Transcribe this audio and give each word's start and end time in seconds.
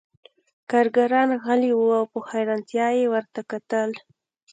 کارګران 0.71 1.29
غلي 1.43 1.71
وو 1.75 1.89
او 1.99 2.05
په 2.11 2.19
حیرانتیا 2.29 2.87
یې 2.97 3.05
ورته 3.13 3.41
کتل 3.51 3.89